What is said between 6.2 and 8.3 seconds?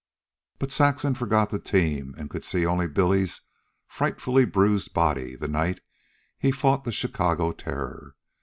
he fought the Chicago Terror.